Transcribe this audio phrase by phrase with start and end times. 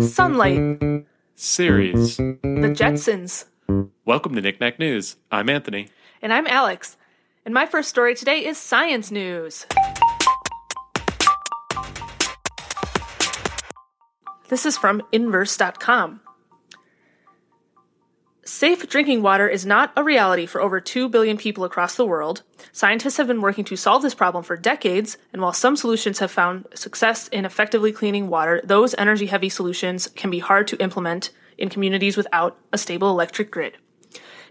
[0.00, 2.16] Sunlight, Ceres.
[2.16, 3.44] The Jetsons.
[4.04, 5.16] Welcome to Knickknack News.
[5.30, 5.88] I'm Anthony.
[6.20, 6.96] And I'm Alex.
[7.44, 9.66] And my first story today is science news.
[14.48, 16.20] This is from inverse.com.
[18.46, 22.42] Safe drinking water is not a reality for over 2 billion people across the world.
[22.70, 26.30] Scientists have been working to solve this problem for decades, and while some solutions have
[26.30, 31.30] found success in effectively cleaning water, those energy heavy solutions can be hard to implement
[31.58, 33.78] in communities without a stable electric grid.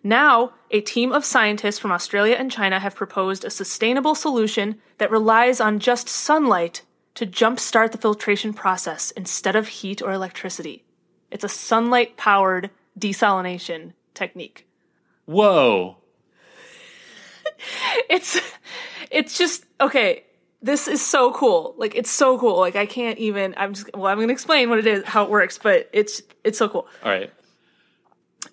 [0.04, 5.10] Now, a team of scientists from Australia and China have proposed a sustainable solution that
[5.10, 6.82] relies on just sunlight
[7.14, 10.84] to jumpstart the filtration process instead of heat or electricity.
[11.32, 14.68] It's a sunlight powered desalination technique.
[15.26, 15.98] Whoa.
[18.10, 18.40] It's
[19.12, 20.24] it's just okay,
[20.62, 21.74] this is so cool.
[21.78, 22.60] Like it's so cool.
[22.60, 25.24] Like I can't even I'm just well I'm going to explain what it is, how
[25.24, 26.88] it works, but it's it's so cool.
[27.04, 27.32] All right.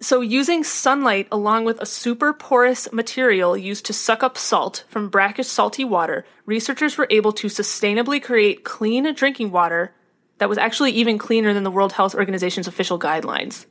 [0.01, 5.09] So, using sunlight along with a super porous material used to suck up salt from
[5.11, 9.95] brackish salty water, researchers were able to sustainably create clean drinking water
[10.39, 13.67] that was actually even cleaner than the World Health Organization's official guidelines.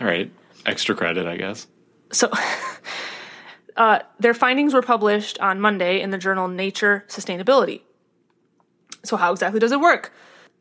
[0.00, 0.30] All right.
[0.66, 1.66] Extra credit, I guess.
[2.12, 2.30] So,
[3.76, 7.82] uh, their findings were published on Monday in the journal Nature Sustainability.
[9.04, 10.12] So, how exactly does it work?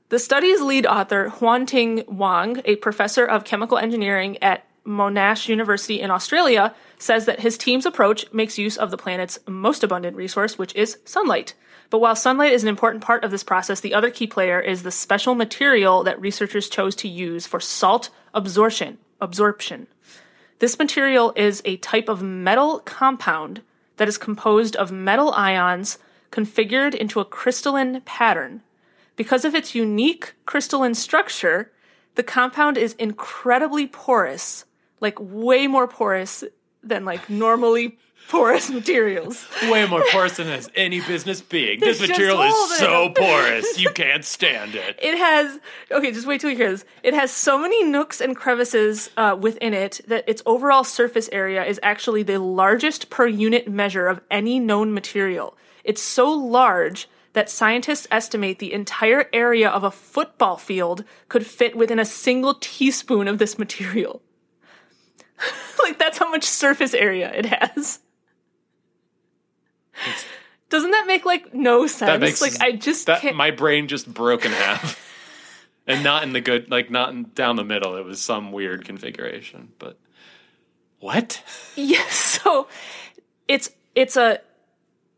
[0.09, 6.09] The study's lead author, Huanting Wang, a professor of chemical engineering at Monash University in
[6.09, 10.73] Australia, says that his team's approach makes use of the planet's most abundant resource, which
[10.75, 11.53] is sunlight.
[11.91, 14.83] But while sunlight is an important part of this process, the other key player is
[14.83, 18.97] the special material that researchers chose to use for salt absorption.
[19.21, 19.87] Absorption.
[20.59, 23.61] This material is a type of metal compound
[23.97, 25.97] that is composed of metal ions
[26.31, 28.61] configured into a crystalline pattern.
[29.15, 31.71] Because of its unique crystalline structure,
[32.15, 34.65] the compound is incredibly porous,
[35.01, 36.43] like way more porous
[36.89, 37.97] than like normally
[38.29, 39.47] porous materials.
[39.63, 41.79] Way more porous than has any business being.
[41.79, 44.97] This material is so porous, you can't stand it.
[45.01, 45.59] It has
[45.91, 46.85] okay, just wait till you hear this.
[47.03, 51.65] It has so many nooks and crevices uh, within it that its overall surface area
[51.65, 55.57] is actually the largest per unit measure of any known material.
[55.83, 61.75] It's so large that scientists estimate the entire area of a football field could fit
[61.75, 64.21] within a single teaspoon of this material.
[65.83, 67.99] like that's how much surface area it has.
[70.69, 71.99] Doesn't that make like no sense?
[72.09, 73.35] That makes like I just that can't.
[73.35, 75.05] my brain just broke in half.
[75.87, 77.95] and not in the good like not in, down the middle.
[77.95, 79.97] It was some weird configuration, but
[80.99, 81.43] what?
[81.75, 82.13] Yes,
[82.43, 82.67] so
[83.47, 84.39] it's it's a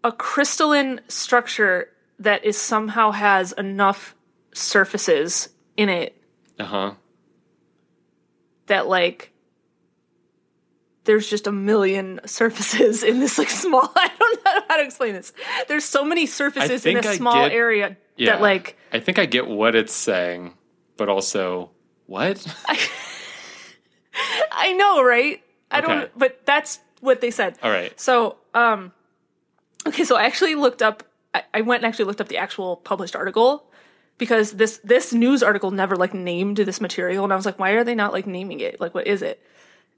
[0.03, 1.89] a crystalline structure
[2.19, 4.15] that is somehow has enough
[4.53, 6.15] surfaces in it
[6.59, 6.93] Uh-huh.
[8.67, 9.30] that like
[11.05, 15.13] there's just a million surfaces in this like small I don't know how to explain
[15.13, 15.33] this.
[15.67, 18.33] There's so many surfaces in I small get- area Yeah.
[18.33, 20.53] that like I think I get what it's saying,
[20.97, 21.71] but also
[22.07, 22.45] what?
[24.51, 25.41] I know, right?
[25.71, 25.87] I Okay.
[25.87, 27.57] don't but that's what they said.
[27.63, 27.97] All right.
[27.99, 28.91] So, um,
[29.87, 31.03] okay, so I actually looked up.
[31.33, 33.65] I, I went and actually looked up the actual published article
[34.17, 37.71] because this this news article never like named this material, and I was like, why
[37.71, 38.79] are they not like naming it?
[38.81, 39.41] Like, what is it?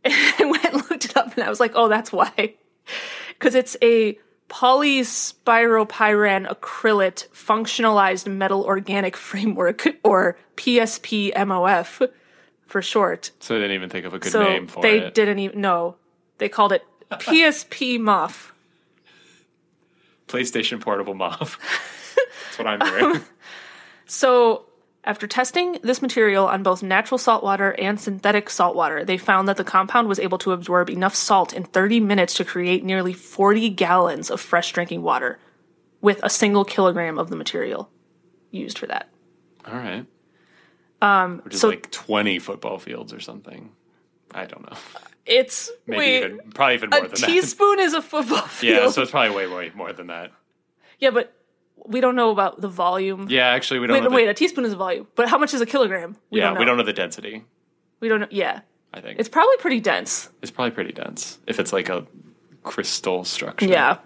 [0.12, 2.56] And I went and looked it up, and I was like, oh, that's why,
[3.30, 4.18] because it's a
[4.50, 12.10] polyspiropyran acrylate functionalized metal organic framework, or PSP-MOF
[12.66, 13.32] for short.
[13.40, 15.02] So they didn't even think of a good So name for they it.
[15.02, 15.96] They didn't even no.
[16.38, 18.54] They called it PSP Muff.
[20.28, 21.58] PlayStation Portable MOF.
[22.16, 23.22] That's what I'm um, hearing.
[24.06, 24.66] So
[25.04, 29.48] after testing this material on both natural salt water and synthetic salt water, they found
[29.50, 33.14] that the compound was able to absorb enough salt in 30 minutes to create nearly
[33.14, 35.40] 40 gallons of fresh drinking water
[36.02, 37.90] with a single kilogram of the material
[38.52, 39.10] used for that.
[39.66, 40.06] All right.
[41.02, 43.72] Um, Which is so- like 20 football fields or something.
[44.34, 44.78] I don't know.
[45.26, 47.24] It's Maybe wait, even, probably even more than that.
[47.24, 48.78] a teaspoon is a football field.
[48.84, 50.32] Yeah, so it's probably way, way more than that.
[51.00, 51.34] yeah, but
[51.86, 53.28] we don't know about the volume.
[53.30, 54.10] Yeah, actually, we don't Wait, know.
[54.10, 56.16] The, wait, a teaspoon is a volume, but how much is a kilogram?
[56.30, 56.60] We yeah, don't know.
[56.60, 57.44] we don't know the density.
[58.00, 58.28] We don't know.
[58.32, 58.62] Yeah,
[58.94, 60.30] I think it's probably pretty dense.
[60.42, 62.06] it's probably pretty dense if it's like a
[62.64, 63.66] crystal structure.
[63.66, 63.98] Yeah.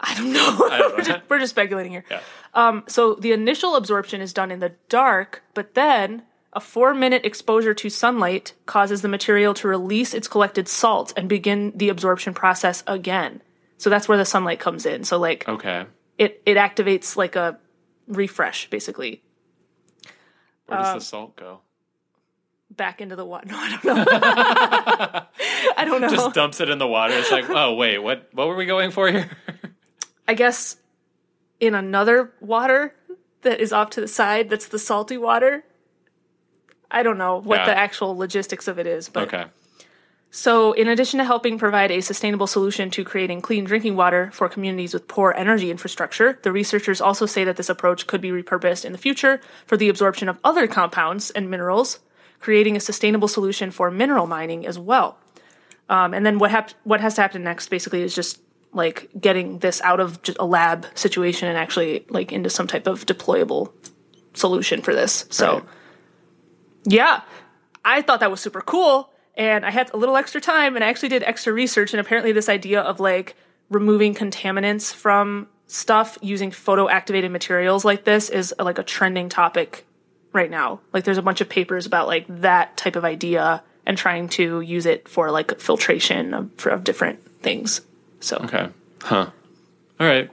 [0.00, 0.68] I don't know.
[0.70, 0.94] I don't know.
[0.98, 2.04] we're, just, we're just speculating here.
[2.10, 2.20] Yeah.
[2.52, 6.22] Um, so the initial absorption is done in the dark, but then
[6.52, 11.26] A four minute exposure to sunlight causes the material to release its collected salt and
[11.28, 13.40] begin the absorption process again.
[13.78, 15.04] So that's where the sunlight comes in.
[15.04, 15.86] So like Okay.
[16.18, 17.58] it it activates like a
[18.06, 19.22] refresh basically
[20.66, 21.60] Where does Uh, the salt go?
[22.70, 23.46] back into the water.
[23.50, 24.04] No, I don't know.
[25.76, 26.08] I don't know.
[26.08, 27.14] Just dumps it in the water.
[27.14, 28.28] It's like, oh wait, what?
[28.32, 29.30] What were we going for here?
[30.28, 30.76] I guess
[31.60, 32.94] in another water
[33.42, 35.64] that is off to the side, that's the salty water.
[36.90, 37.66] I don't know what Yeah.
[37.66, 39.44] the actual logistics of it is, but okay.
[40.36, 44.48] So in addition to helping provide a sustainable solution to creating clean drinking water for
[44.48, 48.84] communities with poor energy infrastructure, the researchers also say that this approach could be repurposed
[48.84, 52.00] in the future for the absorption of other compounds and minerals,
[52.40, 55.18] creating a sustainable solution for mineral mining as well.
[55.88, 58.40] Um, and then what hap- what has to happen next basically is just
[58.72, 62.88] like getting this out of just a lab situation and actually like into some type
[62.88, 63.70] of deployable
[64.32, 65.26] solution for this.
[65.30, 65.64] So Right.
[66.86, 67.20] yeah,
[67.84, 69.10] I thought that was super cool.
[69.36, 71.92] And I had a little extra time and I actually did extra research.
[71.92, 73.34] And apparently, this idea of like
[73.70, 79.86] removing contaminants from stuff using photo activated materials like this is like a trending topic
[80.32, 80.80] right now.
[80.92, 84.60] Like, there's a bunch of papers about like that type of idea and trying to
[84.60, 87.80] use it for like filtration of, for, of different things.
[88.20, 88.68] So, Okay.
[89.02, 89.30] Huh.
[90.00, 90.30] All right.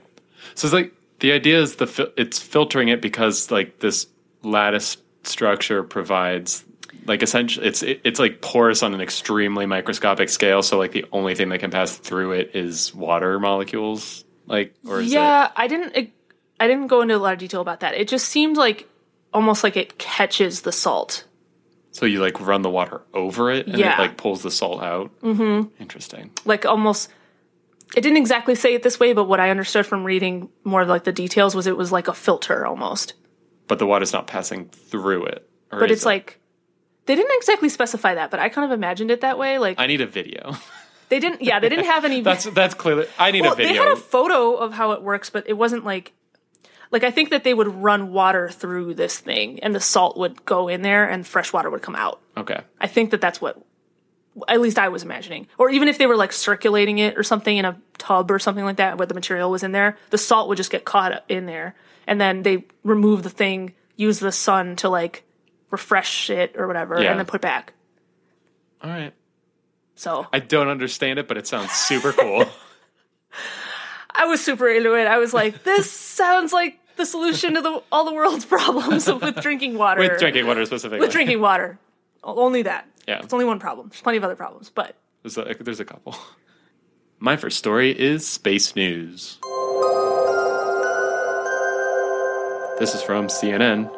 [0.54, 4.06] So it's like the idea is the it's filtering it because like this
[4.42, 6.64] lattice structure provides
[7.06, 10.62] like essentially it's it, it's like porous on an extremely microscopic scale.
[10.62, 14.24] So like the only thing that can pass through it is water molecules.
[14.46, 16.10] Like or is it yeah, I didn't.
[16.60, 17.94] I didn't go into a lot of detail about that.
[17.94, 18.88] It just seemed like
[19.34, 21.24] almost like it catches the salt.
[21.90, 23.94] so you like run the water over it and Yeah.
[23.94, 25.10] it like pulls the salt out.
[25.22, 25.68] Mm-hmm.
[25.82, 26.30] Interesting.
[26.44, 27.10] like almost
[27.96, 30.88] it didn't exactly say it this way but what i understood from reading more of
[30.88, 33.12] like the details was it was like a filter almost
[33.68, 35.48] But the water's not passing through it.
[35.70, 36.06] But it's it?
[36.06, 36.40] like
[37.12, 39.86] they didn't exactly specify that but i kind of imagined it that way like I
[39.86, 40.56] need a video.
[41.10, 43.72] they didn't yeah they didn't have any that's that's clearly I need well, a video.
[43.72, 46.12] they had a photo of how it works but it wasn't like
[46.90, 50.44] like i think that they would run water through this thing and the salt would
[50.46, 52.60] go in there and fresh water would come out okay.
[52.80, 53.62] I think that that's what
[54.48, 55.46] at least I was imagining.
[55.58, 58.64] Or even if they were like circulating it or something in a tub or something
[58.64, 61.46] like that where the material was in there, the salt would just get caught in
[61.46, 61.74] there.
[62.06, 65.24] And then they remove the thing, use the sun to like
[65.72, 67.10] refresh it or whatever, Yeah.
[67.10, 67.72] and then put back.
[68.82, 69.12] All right.
[69.96, 72.44] So I don't understand it, but it sounds super cool.
[74.14, 75.06] I was super into it.
[75.06, 79.36] I was like, this sounds like the solution to the, all the world's problems with
[79.40, 80.00] drinking water.
[80.00, 81.00] With drinking water specifically.
[81.00, 81.78] With drinking water.
[82.22, 82.86] Only that.
[83.08, 83.20] Yeah.
[83.22, 83.88] It's only one problem.
[83.88, 86.14] There's plenty of other problems, but There's a, there's a couple.
[87.18, 89.38] My first story is space news.
[92.78, 93.90] This is from CNN.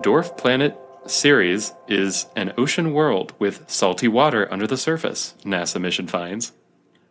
[0.00, 6.06] Dwarf planet Ceres is an ocean world with salty water under the surface, NASA mission
[6.06, 6.52] finds.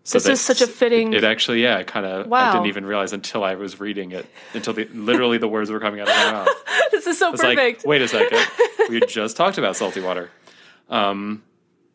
[0.04, 2.32] So This is such a fitting- It actually, yeah, I kind of.
[2.32, 5.80] I didn't even realize until I was reading it, until the, literally the words were
[5.80, 6.48] coming out of my mouth.
[6.92, 7.58] this is so perfect.
[7.58, 8.40] like, wait a second.
[8.90, 10.30] we just talked about salty water.
[10.90, 11.42] Um,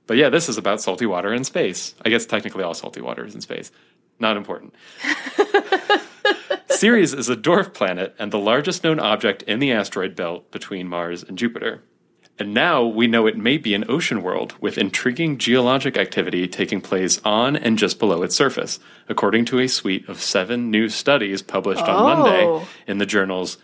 [0.08, 1.94] but yeah, this is about salty water in space.
[2.04, 3.70] I guess technically all salty water is in space.
[4.18, 4.74] Not important.
[6.80, 10.88] Ceres is a dwarf planet and the largest known object in the asteroid belt between
[10.88, 11.82] Mars and Jupiter.
[12.38, 16.80] And now we know it may be an ocean world with intriguing geologic activity taking
[16.80, 18.80] place on and just below its surface,
[19.10, 22.66] according to a suite of seven new studies published on Monday Oh.
[22.86, 23.58] in the journals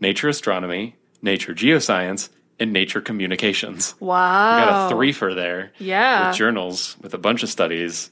[0.00, 3.94] Nature Astronomy, Nature Geoscience, and Nature Communications.
[4.00, 4.56] wow.
[4.56, 6.28] We got a three for there Yeah.
[6.28, 8.10] with journals with a bunch of studies.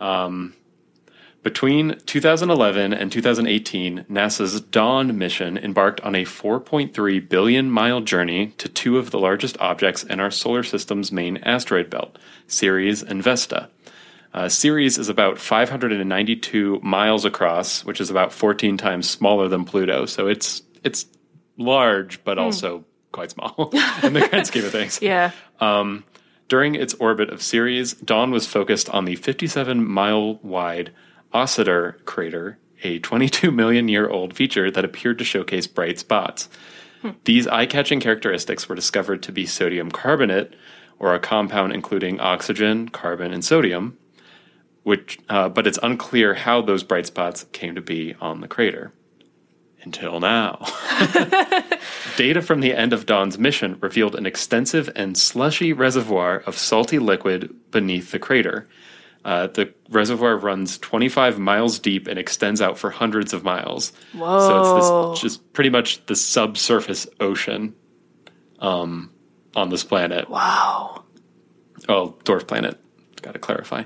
[0.00, 0.54] Um,
[1.48, 8.68] between 2011 and 2018, NASA's Dawn mission embarked on a 4.3 billion mile journey to
[8.68, 13.70] two of the largest objects in our solar system's main asteroid belt, Ceres and Vesta.
[14.34, 20.04] Uh, Ceres is about 592 miles across, which is about 14 times smaller than Pluto.
[20.04, 21.06] So it's it's
[21.56, 23.70] large, but also quite small
[24.02, 25.00] in the grand scheme of things.
[25.02, 25.30] Yeah.
[26.48, 30.92] During its orbit of Ceres, Dawn was focused on the 57 mile wide
[31.32, 36.48] Occator crater, a 22 million year old feature that appeared to showcase bright spots.
[37.24, 40.54] These eye catching characteristics were discovered to be sodium carbonate,
[40.98, 43.96] or a compound including oxygen, carbon, and sodium,
[44.82, 48.92] which, uh, but it's unclear how those bright spots came to be on the crater.
[49.82, 50.66] Until now.
[52.16, 56.98] Data from the end of Dawn's mission revealed an extensive and slushy reservoir of salty
[56.98, 58.66] liquid beneath the crater.
[59.24, 63.92] Uh, the reservoir runs 25 miles deep and extends out for hundreds of miles.
[64.14, 64.38] Whoa.
[64.40, 67.74] So it's this just pretty much the subsurface ocean.
[68.58, 69.12] Um,
[69.58, 70.30] on this planet.
[70.30, 71.04] Wow.
[71.88, 72.78] Oh, dwarf planet.
[73.20, 73.84] Got to clarify.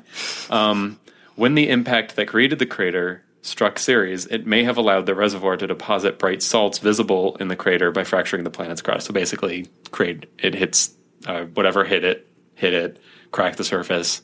[0.50, 1.00] Um,
[1.34, 5.56] when the impact that created the crater struck Ceres, it may have allowed the reservoir
[5.56, 9.06] to deposit bright salts visible in the crater by fracturing the planet's crust.
[9.06, 10.94] So basically, create it hits
[11.26, 12.98] uh, whatever hit it, hit it,
[13.30, 14.22] cracked the surface.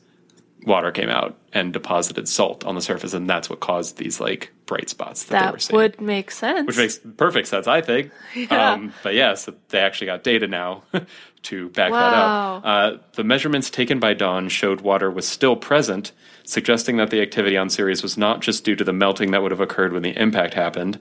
[0.65, 4.53] Water came out and deposited salt on the surface, and that's what caused these like
[4.67, 5.77] bright spots that, they were seeing.
[5.77, 6.67] would make sense.
[6.67, 8.11] which makes perfect sense, I think.
[8.35, 8.73] Yeah.
[8.73, 10.83] Um, but yes, they actually got data now
[11.45, 12.01] to back Wow.
[12.01, 12.63] that up.
[12.65, 16.13] Uh, the measurements taken by Dawn showed water was still present,
[16.45, 19.53] suggesting that the activity on Ceres was not just due to the melting that would
[19.53, 20.99] have occurred when the impact happened.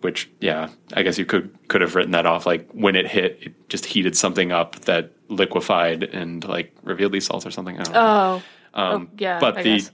[0.00, 2.46] Which, yeah, I guess you could could have written that off.
[2.46, 7.26] Like when it hit, it just heated something up that liquefied and like revealed these
[7.26, 7.78] salts or something.
[7.78, 8.42] I don't know.
[8.74, 9.90] oh, Um, oh, yeah, but I the guess.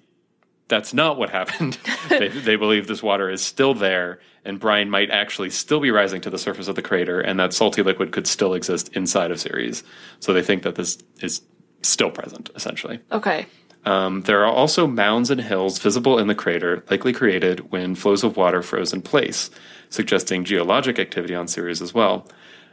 [0.69, 1.79] that's not what happened.
[2.09, 6.21] they, they believe this water is still there, and brine might actually still be rising
[6.21, 9.41] to the surface of the crater, and that salty liquid could still exist inside of
[9.41, 9.83] Ceres.
[10.21, 11.43] So they think that this is
[11.83, 13.01] still present, essentially.
[13.11, 13.47] okay.
[13.87, 18.25] Um, there are also mounds and hills visible in the crater, likely created when flows
[18.25, 19.49] of water froze in place,
[19.91, 22.29] suggesting geologic activity on Ceres as well.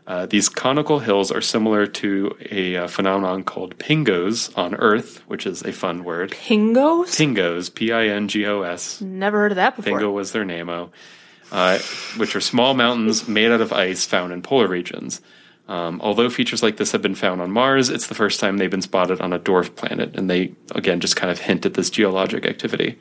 [0.05, 5.45] Uh, these conical hills are similar to a uh, phenomenon called pingos on Earth, which
[5.45, 6.31] is a fun word.
[6.31, 7.15] Pingos?
[7.15, 8.99] Pingos, P I N G O S.
[8.99, 9.99] Never heard of that before.
[9.99, 11.79] Pingo was their name, uh,
[12.17, 15.21] which are small mountains made out of ice found in polar regions.
[15.67, 18.69] Um, although features like this have been found on Mars, it's the first time they've
[18.69, 21.89] been spotted on a dwarf planet, and they again just kind of hint at this
[21.89, 22.97] geologic activity.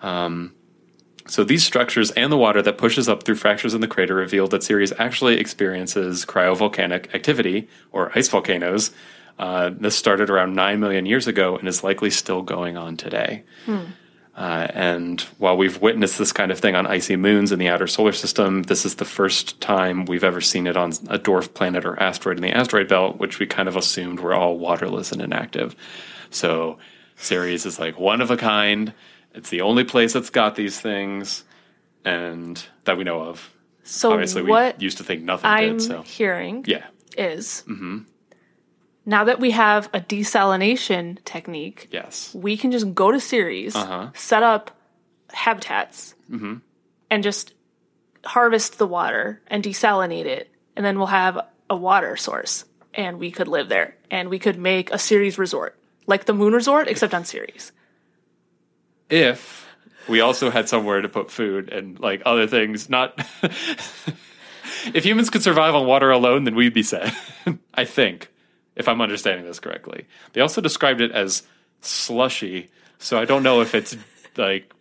[0.00, 0.54] Um,
[1.26, 4.48] so these structures and the water that pushes up through fractures in the crater reveal
[4.48, 8.90] that Ceres actually experiences cryovolcanic activity or ice volcanoes.
[9.38, 13.44] Uh, this started around 9 million years ago and is likely still going on today.
[14.36, 17.86] Uh, and while we've witnessed this kind of thing on icy moons in the outer
[17.86, 21.84] solar system, this is the first time we've ever seen it on a dwarf planet
[21.84, 25.20] or asteroid in the asteroid belt, which we kind of assumed were all waterless and
[25.20, 25.74] inactive.
[26.30, 26.78] So
[27.16, 28.94] Ceres is like one of a kind.
[29.34, 31.44] It's the only place that's got these things,
[32.04, 33.50] and that we know of.
[33.84, 35.82] so Obviously, what we used to think nothing I'm did.
[35.82, 37.98] So hearing yeah, is Mm-hmm.
[39.10, 44.10] Now that we have a desalination technique, yes, we can just go to Ceres, Uh-huh.
[44.14, 44.70] set up
[45.32, 46.54] habitats, Mm-hmm.
[47.10, 47.54] and just
[48.24, 51.34] harvest the water and desalinate it, and then we'll have
[51.68, 52.64] a water source,
[52.94, 55.74] and we could live there, and we could make a Ceres resort,
[56.06, 57.72] like the Moon Resort, except on Ceres.
[59.08, 59.66] if
[60.08, 63.14] we also had somewhere to put food and like other things not
[64.94, 67.12] if humans could survive on water alone then we'd be set
[67.74, 68.28] i think
[68.76, 71.42] if i'm understanding this correctly they also described it as
[71.80, 73.96] slushy so i don't know if it's
[74.36, 74.72] like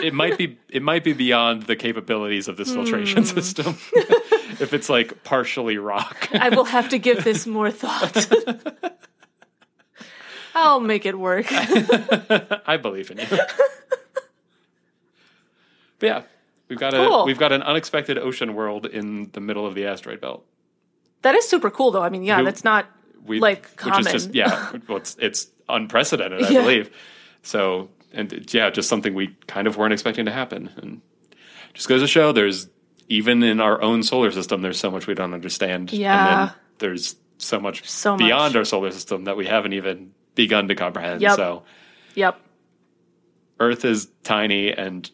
[0.00, 2.76] it might be it might be beyond the capabilities of this hmm.
[2.76, 3.76] filtration system
[4.60, 8.30] if it's like partially rock I will have to give this more thought.
[10.54, 11.46] I'll make it work.
[11.50, 13.26] I believe in you.
[13.30, 16.22] but yeah,
[16.68, 17.24] we've got a Cool.
[17.24, 20.44] we've got an unexpected ocean world in the middle of the asteroid belt.
[21.22, 22.02] That is super cool, though.
[22.02, 22.86] I mean, yeah, Who- that's not
[23.24, 24.06] We, like which common.
[24.06, 26.60] is just yeah, well, it's, it's unprecedented, I Yeah.
[26.62, 26.90] believe.
[27.42, 31.00] So and yeah, just something we kind of weren't expecting to happen, and
[31.74, 32.68] just goes to show there's
[33.08, 35.92] even in our own solar system, there's so much we don't understand.
[35.92, 36.18] Yeah.
[36.42, 38.56] and then there's so much So beyond much.
[38.58, 41.20] our solar system that we haven't even begun to comprehend.
[41.20, 41.36] Yep.
[41.36, 41.62] So.
[42.14, 42.40] Yep.
[43.60, 45.10] Earth is tiny and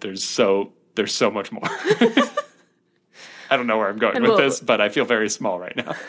[0.00, 1.62] there's so there's so much more.
[3.52, 5.58] I don't know where I'm going And with we'll- this, but I feel very small
[5.58, 5.94] right now.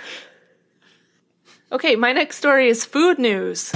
[1.71, 3.71] Okay, my next story is food news.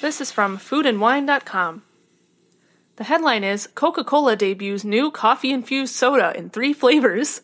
[0.00, 1.82] This is from foodandwine.com.
[2.96, 7.42] The headline is Coca Cola debuts new coffee infused soda in three flavors.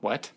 [0.00, 0.32] What?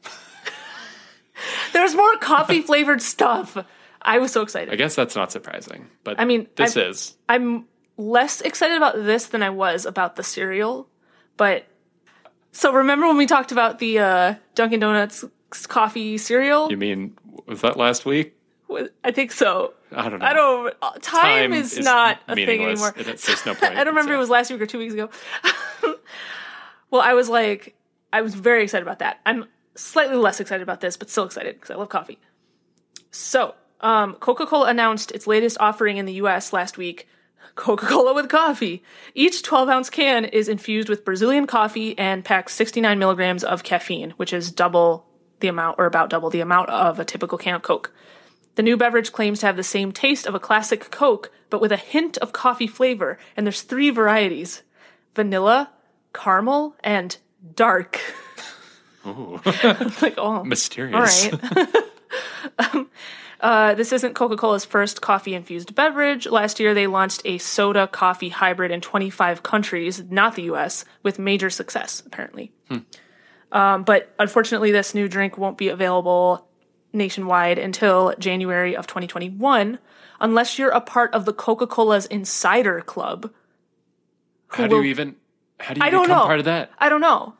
[1.74, 3.58] There's more coffee flavored stuff.
[4.00, 4.72] I was so excited.
[4.72, 7.16] I guess that's not surprising, but I mean, this I've- is.
[7.28, 7.66] I'm
[7.98, 10.88] less excited about this than I was about the cereal,
[11.38, 11.66] but
[12.52, 15.24] so remember when we talked about the uh, Dunkin' Donuts
[15.68, 16.70] coffee cereal?
[16.70, 18.36] You mean was that last week?
[19.04, 19.74] I think so.
[19.92, 20.26] I don't know.
[20.26, 20.74] I don't.
[20.82, 22.94] uh, Time, is, not a thing anymore.
[22.96, 23.74] It- it's- there's no point.
[23.78, 25.10] I don't remember if it was last week or two weeks ago.
[26.90, 27.76] well, I was like,
[28.14, 29.20] I was very excited about that.
[29.26, 29.46] I'm
[29.76, 32.20] slightly less excited about this, but still excited because I love coffee.
[33.12, 37.08] So, um, Coca Cola announced its latest offering in the US last week
[37.56, 38.84] Coca Cola with coffee.
[39.14, 44.12] Each 12 ounce can is infused with Brazilian coffee and packs 69 milligrams of caffeine,
[44.12, 45.06] which is double
[45.40, 47.92] the amount, or about double the amount of a typical can of Coke.
[48.56, 51.72] The new beverage claims to have the same taste of a classic Coke, but with
[51.72, 54.64] a hint of coffee flavor, and there's three varieties
[55.16, 55.72] vanilla,
[56.14, 57.18] caramel, and
[57.56, 58.00] dark.
[59.06, 59.42] Ooh,
[60.02, 61.32] like, oh, mysterious.
[61.32, 61.76] all right.
[62.60, 62.90] Um,
[63.42, 66.28] uh, this isn't Coca Cola's first coffee infused beverage.
[66.28, 71.20] Last year, they launched a soda coffee hybrid in 25 countries, not the US, with
[71.20, 72.52] major success, apparently.
[73.52, 76.48] Um, but unfortunately, this new drink won't be available
[76.94, 79.80] nationwide until January of 2021,
[80.22, 83.32] unless you're a part of the Coca Cola's Insider Club.
[84.50, 85.16] How do will- you even?
[85.60, 86.26] How do you I don't become know.
[86.26, 86.72] part of that?
[86.80, 87.36] I don't know.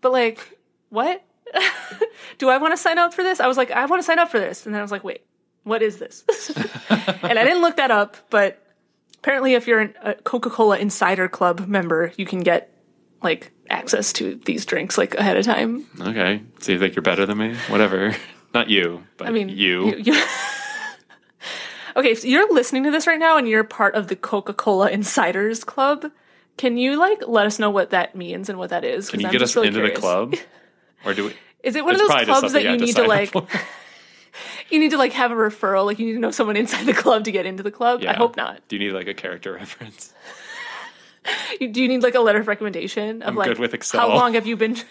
[0.00, 0.58] but like,
[0.90, 1.22] what?
[2.38, 3.40] Do I want to sign up for this?
[3.40, 4.64] I was like, I want to sign up for this.
[4.66, 5.22] And then I was like, wait,
[5.64, 6.24] what is this?
[6.90, 8.62] and I didn't look that up, but
[9.18, 12.72] apparently if you're an- a Coca-Cola Insider Club member, you can get
[13.22, 15.86] like access to these drinks like ahead of time.
[16.00, 17.54] Okay, so you think you're better than me?
[17.68, 18.14] Whatever.
[18.54, 19.94] Not you, but I mean, you.
[19.96, 20.22] you-
[21.96, 25.64] okay, so you're listening to this right now and you're part of the Coca-Cola Insiders
[25.64, 26.10] Club.
[26.56, 29.10] Can you like let us know what that means and what that is?
[29.10, 29.96] Can you I'm get us really into curious.
[29.96, 30.34] the club,
[31.04, 31.34] or do we?
[31.62, 33.32] Is it one of those clubs that you need to like?
[34.70, 35.86] You need to like have a referral.
[35.86, 38.02] Like you need to know someone inside the club to get into the club.
[38.06, 38.60] I hope not.
[38.68, 40.12] Do you need like a character reference?
[41.60, 44.00] You- Do you need like a letter of recommendation of I'm like good with Excel.
[44.00, 44.76] how long have you been?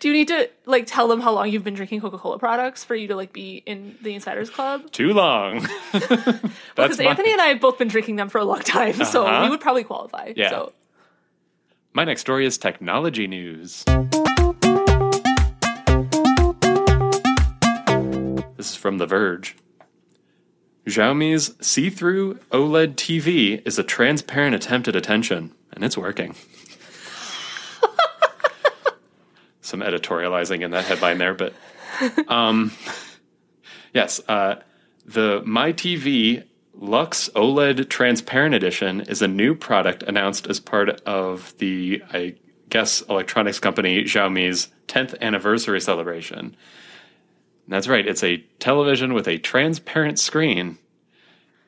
[0.00, 2.82] Do you need to like tell them how long you've been drinking Coca Cola products
[2.82, 4.90] for you to like be in the insiders club?
[4.90, 5.66] Too long.
[6.74, 9.24] Because my, Anthony and I have both been drinking them for a long time, so
[9.26, 9.44] Uh-huh.
[9.44, 10.32] we would probably qualify.
[10.34, 10.48] Yeah.
[10.50, 10.72] So
[11.92, 13.84] my next story is technology news.
[18.62, 19.56] This is from The Verge.
[20.86, 26.36] Xiaomi's see-through OLED TV is a transparent attempt at attention, and it's working.
[29.62, 31.54] Some editorializing in that headline there, but
[32.28, 32.70] um,
[33.92, 34.60] yes, uh,
[35.04, 41.52] the Mi TV Lux OLED Transparent Edition is a new product announced as part of
[41.58, 42.36] the, I
[42.68, 46.54] guess, electronics company Xiaomi's 10th anniversary celebration.
[47.68, 50.78] That's right, it's a television with a transparent screen.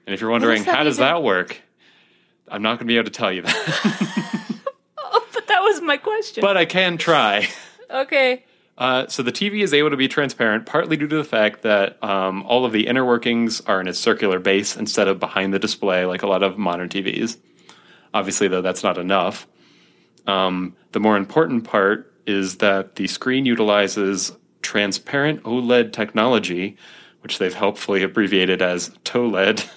[0.06, 1.60] And if you're wondering, does how does even- that work?
[2.48, 4.60] I'm not going to be able to tell you that,
[5.32, 6.42] but that was my question.
[6.42, 7.48] but I can try.
[7.90, 8.44] okay.
[8.76, 12.02] Uh, so the TV is able to be transparent, partly due to the fact that
[12.02, 15.58] um, all of the inner workings are in a circular base instead of behind the
[15.60, 17.38] display, like a lot of modern TVs.
[18.12, 19.46] Obviously, though, that's not enough.
[20.26, 24.32] Um, the more important part is that the screen utilizes
[24.64, 26.76] transparent OLED technology,
[27.20, 29.70] which they've helpfully abbreviated as TOLED.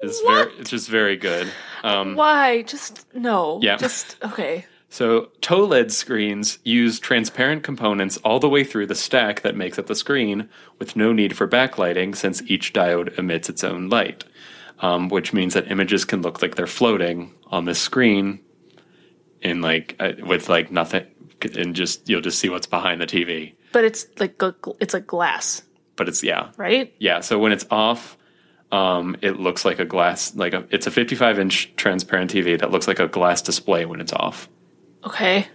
[0.00, 1.52] is very, it's just very good.
[1.84, 2.62] Um, Why?
[2.62, 3.60] Just no.
[3.62, 3.76] Yeah.
[3.76, 4.66] Just okay.
[4.88, 9.88] So, TOLED screens use transparent components all the way through the stack that makes up
[9.88, 14.24] the screen with no need for backlighting since each diode emits its own light,
[14.78, 18.40] um, which means that images can look like they're floating on the screen
[19.42, 21.06] in like uh, with like nothing
[21.44, 23.54] and just you'll just see what's behind the TV.
[23.72, 24.40] But it's like
[24.80, 25.62] it's like glass,
[25.96, 26.50] But it's yeah.
[26.56, 26.94] right?
[26.98, 28.16] Yeah, so when it's off
[28.72, 32.70] um, it looks like a glass like a it's a 55 inch transparent TV that
[32.70, 34.48] looks like a glass display when it's off.
[35.04, 35.46] Okay.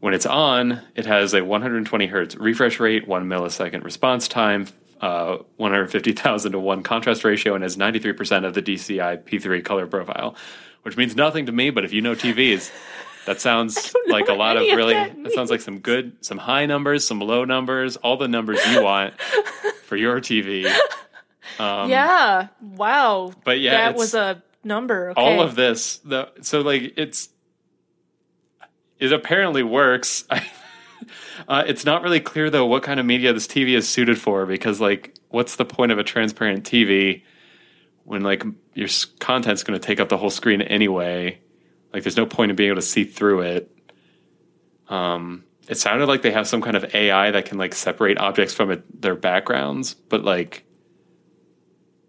[0.00, 4.66] When it's on, it has a 120 hertz refresh rate, one millisecond response time,
[5.02, 10.36] uh, 150,000 to 1 contrast ratio, and has 93% of the DCI P3 color profile,
[10.82, 12.70] which means nothing to me, but if you know TVs,
[13.26, 16.66] that sounds like a lot of really, that that sounds like some good, some high
[16.66, 19.20] numbers, some low numbers, all the numbers you want
[19.84, 20.62] for your TV.
[21.58, 22.48] yeah.
[22.60, 23.26] Wow.
[23.26, 25.10] Um, But yeah, that was a number.
[25.10, 25.20] Okay.
[25.20, 27.28] all of this the so like it's
[28.98, 30.24] it apparently works
[31.48, 34.46] uh, it's not really clear though what kind of media this tv is suited for
[34.46, 37.22] because like what's the point of a transparent tv
[38.04, 41.40] when like your content's going to take up the whole screen anyway
[41.92, 43.72] like there's no point in being able to see through it
[44.88, 48.52] um it sounded like they have some kind of ai that can like separate objects
[48.54, 50.64] from it, their backgrounds but like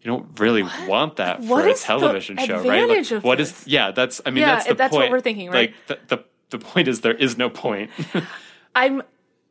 [0.02, 2.89] you don't really want that What for a is television show, right?
[2.89, 3.52] Like, what is?
[3.52, 3.67] this?
[3.67, 4.20] Yeah, that's.
[4.26, 5.12] I mean, Yeah, that's the that's what point.
[5.12, 5.76] we're thinking, right?
[5.88, 7.91] Like the, the the point is there is no point.
[8.76, 9.04] I'm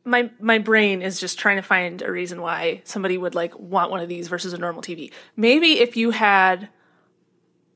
[0.03, 3.91] my my brain is just trying to find a reason why somebody would like want
[3.91, 5.13] one of these versus a normal TV.
[5.37, 6.67] Maybe if you had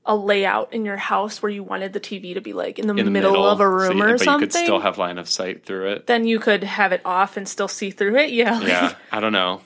[0.07, 2.93] a layout in your house where you wanted the TV to be like in the,
[2.95, 4.97] in the middle, of a room so you- or but something, you could still have
[4.97, 6.07] line of sight through it.
[6.07, 8.29] then you could have it off and still see through it.
[8.33, 8.59] Yeah.
[8.59, 9.61] like, Yeah, I don't know.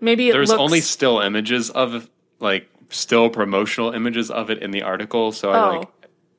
[0.00, 2.08] Maybe it There's looks only still images of
[2.40, 5.78] like still promotional images of it in the article, so I Oh.
[5.78, 5.88] like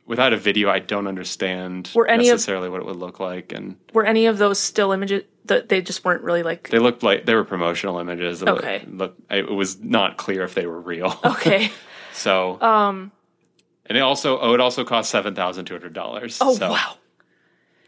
[0.05, 3.53] without a video, I don't understand Were any of- necessarily what it would look like,
[3.53, 7.03] and were any of those still images that they just weren't really like they looked
[7.03, 8.41] like they were promotional images.
[8.43, 8.83] Okay.
[8.89, 11.17] look, it was not clear if they were real.
[11.23, 11.71] okay.
[12.13, 13.11] so Um
[13.85, 16.37] And it also oh, it also costs seven thousand two hundred dollars.
[16.41, 16.95] Oh so, wow!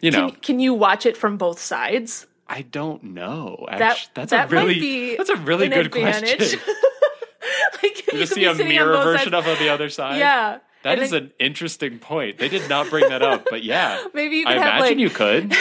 [0.01, 2.27] You know, Can, can you watch it from both sides?
[2.47, 3.65] I don't know.
[3.69, 6.37] That Actually, that's that a really might be that's a really good advantage.
[6.37, 6.59] question.
[7.83, 10.19] like You just see a mirror version of it on the other side.
[10.19, 12.37] Yeah, That And is then an interesting point.
[12.37, 14.03] They did not bring that up, but yeah.
[14.13, 15.55] maybe you I imagine like you could.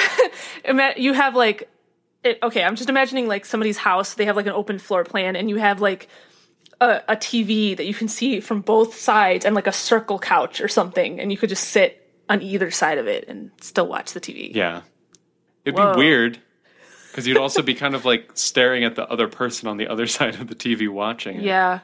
[0.98, 1.70] you have like
[2.22, 2.64] it, okay.
[2.64, 4.14] I'm just imagining like somebody's house.
[4.14, 6.08] They have like an open floor plan, and you have like
[6.90, 10.60] a, a TV that you can see from both sides, and like a circle couch
[10.60, 14.12] or something, and you could just sit on either side of it and still watch
[14.12, 14.54] the TV.
[14.54, 14.82] Yeah.
[15.64, 15.92] It'd Whoa.
[15.94, 16.38] be weird
[17.10, 20.06] because you'd also be kind of like staring at the other person on the other
[20.16, 21.42] side of the TV watching it.
[21.44, 21.80] Yeah.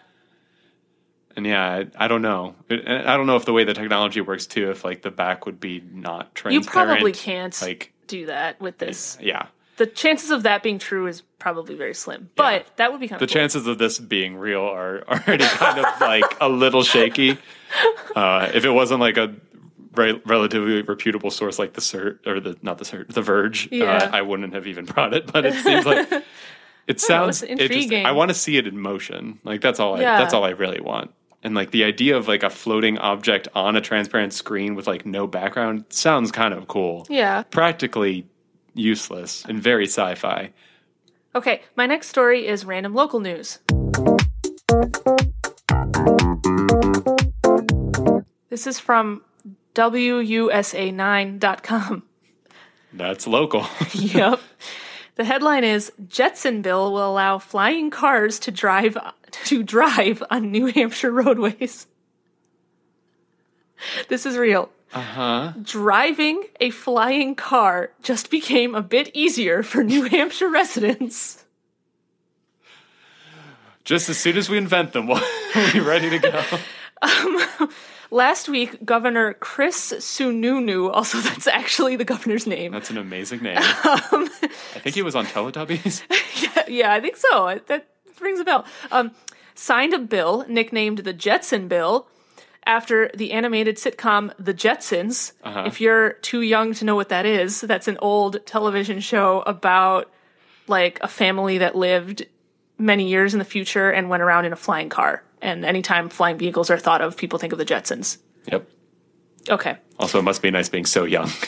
[1.36, 2.56] And yeah, I, I don't know.
[2.68, 5.46] It, I don't know if the way the technology works too, if like the back
[5.46, 6.64] would be not transparent.
[6.64, 9.16] You probably can't Like, do that with this.
[9.20, 9.46] yeah.
[9.80, 13.18] The chances of that being true is probably very slim, but that would be kind
[13.18, 13.34] The of cool.
[13.40, 17.38] chances of this being real are already kind of like a little shaky.
[18.14, 19.34] Uh, if it wasn't like a
[19.94, 23.84] re- relatively reputable source like the Cert or the not the Cert, the Verge, Yeah.
[23.86, 25.32] uh, I wouldn't have even brought it.
[25.32, 26.24] But it seems like
[26.86, 28.04] it sounds intriguing.
[28.04, 29.38] I want to see it in motion.
[29.44, 29.96] Like that's all.
[29.96, 30.18] I, Yeah.
[30.18, 31.10] That's all I really want.
[31.42, 35.06] And like the idea of like a floating object on a transparent screen with like
[35.06, 37.06] no background sounds kind of cool.
[37.08, 37.44] Yeah.
[37.44, 38.26] Practically
[38.74, 40.52] useless and very sci-fi.
[41.35, 43.59] Okay, my next story is random local news.
[48.48, 49.22] This is from
[49.74, 52.02] WUSA9.com.
[52.92, 53.66] That's local.
[53.92, 54.40] yep.
[55.14, 58.96] The headline is Jetson bill will allow flying cars to drive
[59.30, 61.87] to drive on New Hampshire roadways.
[64.09, 64.68] This is real.
[64.92, 65.53] Uh huh.
[65.62, 71.44] Driving a flying car just became a bit easier for New Hampshire residents.
[73.85, 75.22] Just as soon as we invent them, we'll
[75.72, 77.68] be ready to go.
[78.12, 82.72] Last week, Governor Chris Sununu, also that's actually the governor's name.
[82.72, 83.59] That's an amazing name.
[84.12, 86.03] Um, I think he was on Teletubbies.
[86.68, 87.61] yeah, I think so.
[87.66, 87.88] That
[88.20, 88.64] rings a bell.
[88.90, 89.12] Um,
[89.55, 92.09] signed a bill nicknamed the Jetson Bill
[92.66, 95.33] after the animated sitcom The Jetsons.
[95.42, 95.64] Uh-huh.
[95.66, 100.11] If you're too young to know what that is, that's an old television show about
[100.66, 102.27] like a family that lived
[102.79, 105.23] many years in the future and went around in a flying car.
[105.42, 108.18] And anytime flying vehicles are thought of, people think of the Jetsons.
[108.51, 108.68] Yep.
[109.49, 109.77] Okay.
[109.99, 111.31] Also, it must be nice being so young.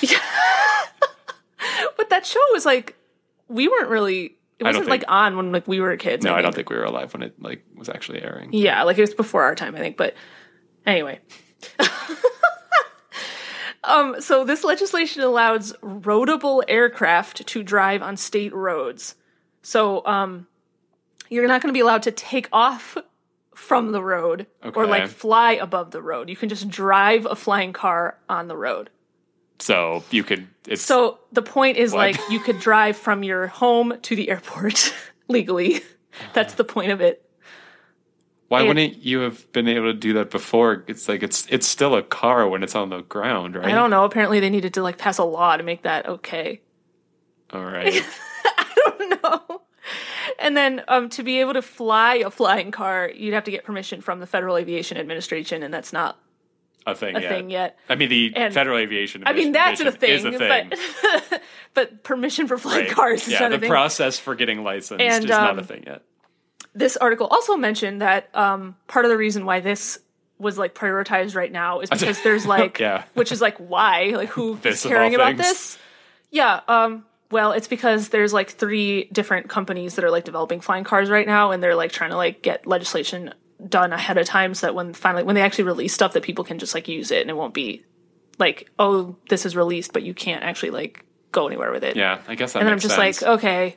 [1.96, 2.96] But that show was like
[3.48, 6.24] we weren't really it wasn't think- like on when like we were kids.
[6.24, 6.44] No, I think.
[6.44, 8.52] don't think we were alive when it like was actually airing.
[8.52, 9.96] Yeah, like it was before our time, I think.
[9.96, 10.14] But
[10.86, 11.20] anyway.
[13.84, 19.14] um, so this legislation allows roadable aircraft to drive on state roads.
[19.62, 20.46] So um,
[21.28, 22.96] you're not going to be allowed to take off
[23.54, 26.28] from the road or like fly above the road.
[26.28, 28.90] You can just drive a flying car on the road.
[29.58, 30.48] So you could.
[30.66, 31.98] It's So the point is What?
[31.98, 34.92] like you could drive from your home to the airport
[35.28, 35.80] legally.
[36.32, 37.24] That's the point of it.
[38.52, 40.84] Why and- wouldn't you have been able to do that before?
[40.86, 43.64] It's like it's it's still a car when it's on the ground, right?
[43.66, 44.04] I don't know.
[44.04, 46.60] Apparently, they needed to like pass a law to make that okay.
[47.50, 48.02] All right.
[48.44, 48.66] I
[48.98, 49.62] don't know.
[50.38, 53.64] And then um, to be able to fly a flying car, you'd have to get
[53.64, 56.18] permission from the Federal Aviation Administration, and that's not
[56.86, 57.16] A thing.
[57.16, 57.28] a yet.
[57.30, 57.78] thing yet.
[57.88, 59.22] I mean, the And- Federal Aviation.
[59.22, 59.54] Administration.
[59.54, 60.70] I mean, that's a thing, Is a thing.
[61.30, 61.42] but
[61.74, 62.94] but permission for flying Right.
[62.94, 63.70] cars is yeah, not the a thing.
[63.70, 66.02] process for getting licensed And, is not a um, thing yet.
[66.74, 69.98] This article also mentioned that um, part of the reason why this
[70.38, 73.04] was like prioritized right now is because there's like, Yeah.
[73.14, 75.38] which is like why, like who is caring about things.
[75.38, 75.78] this?
[76.30, 76.60] Yeah.
[76.68, 81.08] Um, well, it's because there's like three different companies that are like developing flying cars
[81.10, 83.32] right now, and they're like trying to like get legislation
[83.68, 86.42] done ahead of time so that when finally when they actually release stuff that people
[86.44, 87.84] can just like use it and it won't be
[88.36, 91.94] like oh this is released but you can't actually like go anywhere with it.
[91.96, 93.22] Yeah, I guess that And then I'm just sense.
[93.22, 93.76] like okay,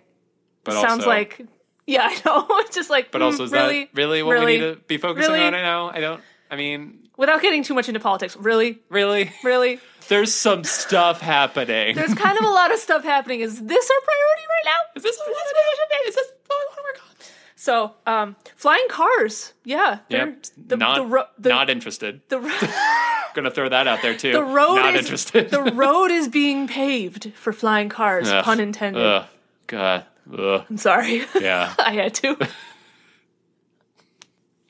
[0.63, 1.45] but sounds also, like
[1.87, 4.45] yeah I know it's just like But mm, also, is really that really what Really?
[4.45, 5.45] we need to be focusing Really?
[5.45, 5.89] on right now?
[5.89, 6.21] I don't.
[6.51, 9.31] I mean, without getting too much into politics, really, really?
[9.43, 11.95] really, There's some stuff happening.
[11.95, 13.39] there's kind of a lot of stuff happening.
[13.39, 14.79] Is this our priority right now?
[14.95, 16.09] Is this what we want to?
[16.09, 17.15] Is this what we want to work on?
[17.55, 20.45] So, um, flying cars, yeah, they're- Yep.
[20.67, 22.21] The, not the, ro- the, not interested.
[22.29, 22.51] the, ro-
[23.33, 24.33] Gonna throw that out there too.
[24.33, 25.49] the road not is interested.
[25.49, 28.29] the road is being paved for flying cars.
[28.29, 28.45] Ugh.
[28.45, 29.01] Pun intended.
[29.03, 29.25] Ugh.
[29.65, 30.05] God.
[30.31, 30.65] Ugh.
[30.69, 31.23] I'm sorry.
[31.39, 31.73] Yeah.
[31.79, 32.37] I had to.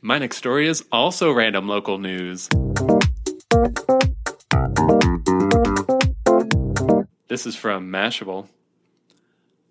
[0.02, 2.50] My next story is also random local news.
[7.28, 8.48] This is from Mashable.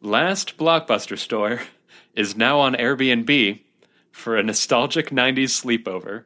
[0.01, 1.61] Last Blockbuster store
[2.15, 3.61] is now on Airbnb
[4.11, 6.25] for a nostalgic 90s sleepover.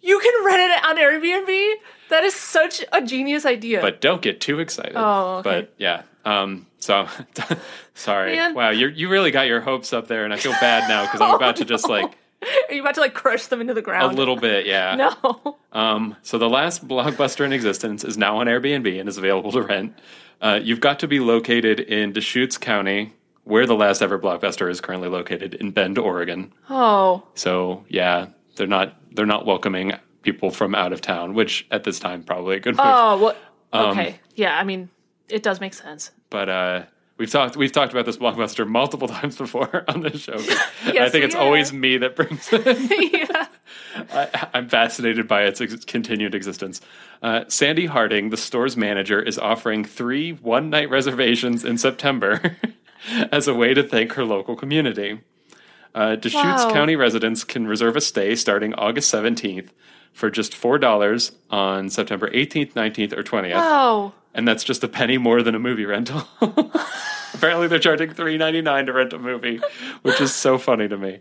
[0.00, 1.74] You can rent it on Airbnb.
[2.10, 3.80] That is such a genius idea.
[3.80, 4.92] But don't get too excited.
[4.94, 5.42] Oh, okay.
[5.42, 6.02] But yeah.
[6.26, 7.06] Um, so
[7.94, 8.36] sorry.
[8.36, 8.54] Man.
[8.54, 11.20] Wow, you you really got your hopes up there, and I feel bad now because
[11.20, 12.16] I'm Oh, about to just like
[12.68, 14.12] Are you about to like crush them into the ground?
[14.12, 14.94] a little bit, yeah.
[14.96, 15.56] No.
[15.72, 19.62] Um, so the last blockbuster in existence is now on Airbnb and is available to
[19.62, 19.98] rent.
[20.40, 23.12] Uh, you've got to be located in Deschutes County,
[23.44, 26.52] where the last ever blockbuster is currently located in Bend, Oregon.
[26.68, 27.26] Oh.
[27.34, 31.98] So yeah, they're not they're not welcoming people from out of town, which at this
[32.00, 32.84] time probably a good move.
[32.86, 33.16] Oh.
[33.18, 33.36] What?
[33.72, 34.18] Um, Okay.
[34.34, 34.58] yeah.
[34.58, 34.90] I mean,
[35.28, 36.10] it does make sense.
[36.36, 36.82] But uh,
[37.16, 40.34] we've talked we've talked about this blockbuster multiple times before on this show.
[40.84, 43.26] I think it's always me that brings it.
[43.30, 43.46] yeah.
[44.12, 46.82] I, I'm fascinated by its ex- continued existence.
[47.22, 52.58] Uh, Sandy Harding, the store's manager, is offering three one night reservations in September
[53.32, 55.20] as a way to thank her local community.
[55.94, 56.70] Uh, Deschutes Wow.
[56.74, 59.68] County residents can reserve a stay starting August 17th
[60.12, 63.52] for just $4 on September 18th, 19th, or 20th.
[63.56, 64.12] Oh.
[64.36, 66.22] And that's just a penny more than a movie rental.
[67.34, 69.60] Apparently, they're charging three ninety nine to rent a movie,
[70.02, 71.18] which is so funny to me.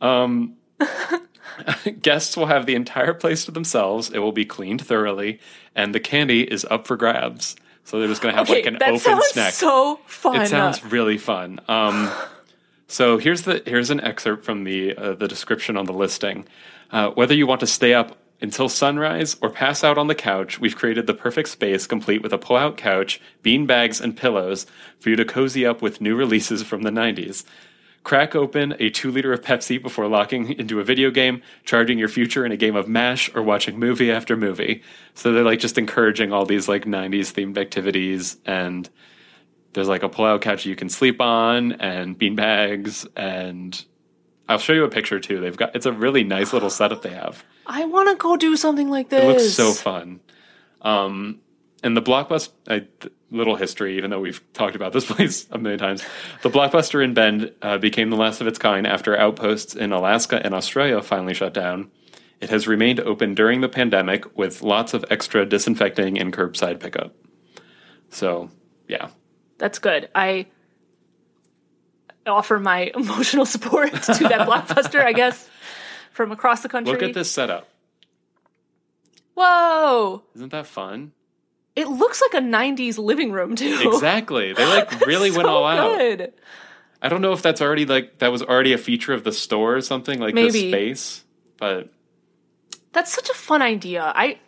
[0.00, 0.54] Um,
[2.02, 4.10] guests will have the entire place to themselves.
[4.10, 5.40] It will be cleaned thoroughly,
[5.74, 7.54] and the candy is up for grabs.
[7.84, 8.60] So they're just going to have Okay.
[8.60, 9.52] like an that open sounds snack.
[9.52, 10.40] so fun.
[10.40, 11.60] It sounds really fun.
[11.68, 12.10] Um,
[12.88, 16.46] so here's the here's an excerpt from the uh, the description on the listing.
[16.90, 20.60] Uh, whether you want to stay up until sunrise or pass out on the couch,
[20.60, 24.66] we've created the perfect space, complete with a pull-out couch, bean bags, and pillows
[24.98, 27.44] for you to cozy up with new releases from the '90s.
[28.04, 32.08] Crack open a two liter of Pepsi before locking into a video game, charging your
[32.08, 34.82] future in a game of MASH, or watching movie after movie.
[35.14, 38.36] So they're like just encouraging all these like 90s themed activities.
[38.44, 38.90] And
[39.72, 43.06] there's like a pull out couch you can sleep on, and bean bags.
[43.16, 43.82] And
[44.50, 45.40] I'll show you a picture too.
[45.40, 47.42] They've got it's a really nice little setup they have.
[47.66, 49.22] I want to go do something like this.
[49.22, 50.20] It looks so fun.
[50.82, 51.40] Um,
[51.82, 55.78] and the blockbuster, uh, little history, even though we've talked about this place a million
[55.78, 56.04] times,
[56.42, 60.40] the blockbuster in Bend uh, became the last of its kind after outposts in Alaska
[60.44, 61.90] and Australia finally shut down.
[62.40, 67.14] It has remained open during the pandemic with lots of extra disinfecting and curbside pickup.
[68.10, 68.50] So,
[68.88, 69.08] yeah.
[69.58, 70.08] That's good.
[70.14, 70.46] I
[72.26, 75.48] offer my emotional support to that blockbuster, I guess,
[76.14, 76.92] from across the country.
[76.92, 77.68] Look at this setup.
[79.34, 80.22] Whoa!
[80.34, 81.12] Isn't that fun?
[81.76, 83.80] It looks like a '90s living room too.
[83.92, 84.52] Exactly.
[84.52, 85.98] They like really went So all out.
[85.98, 86.32] Good.
[87.02, 89.76] I don't know if that's already like that was already a feature of the store
[89.76, 90.50] or something like Maybe.
[90.50, 91.24] this space,
[91.58, 91.90] but
[92.92, 94.02] That's such a fun idea.
[94.14, 94.38] I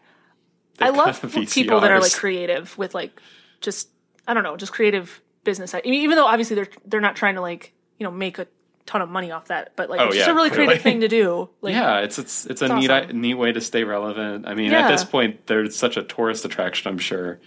[0.80, 3.20] I love people that are like creative with like
[3.60, 3.88] just
[4.26, 5.74] I don't know, just creative business.
[5.74, 8.46] I mean, even though obviously they're they're not trying to like you know make a
[8.86, 11.00] ton of money off that, but like Oh, it's just yeah, a really creative thing
[11.00, 11.48] to do.
[11.60, 13.20] Like, yeah, it's it's it's a It's neat awesome.
[13.20, 14.46] neat way to stay relevant.
[14.48, 14.80] I mean, Yeah.
[14.86, 16.90] at this point, there's such a tourist attraction.
[16.90, 17.40] I'm sure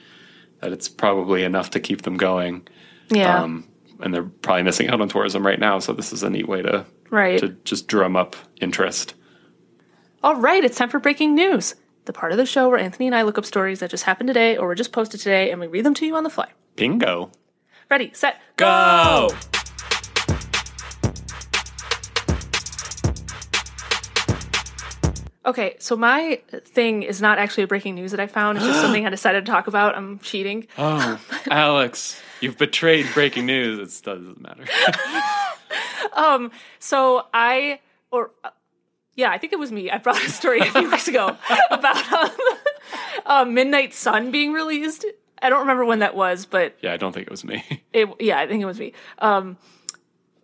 [0.62, 2.68] that it's probably enough to keep them going.
[3.10, 3.66] yeah, Um,
[4.02, 6.62] and they're probably missing out on tourism right now, so this is a neat way
[6.62, 7.40] to right.
[7.40, 9.16] to just drum up interest.
[10.22, 11.76] All right, it's time for breaking news.
[12.06, 14.28] The part of the show where Anthony and I look up stories that just happened
[14.28, 16.50] today or were just posted today, and we read them to you on the fly.
[16.76, 17.32] Bingo.
[17.90, 19.30] Ready, set, Go.
[25.46, 28.58] Okay, so my thing is not actually a breaking news that I found.
[28.58, 29.96] It's just something I decided to talk about.
[29.96, 30.68] I'm cheating.
[30.78, 31.20] Oh,
[31.52, 34.00] Alex, you've betrayed breaking news.
[34.00, 34.66] It doesn't matter.
[36.14, 37.80] Um, so I
[38.12, 38.50] or uh,
[39.16, 39.90] yeah, I think it was me.
[39.90, 41.38] I brought a story a few weeks ago
[41.72, 42.32] about um,
[43.26, 45.06] uh, Midnight Sun being released.
[45.42, 47.64] I don't remember when that was, but yeah, I don't think it was me.
[47.94, 48.94] it yeah, I think it was me.
[49.20, 49.58] Um,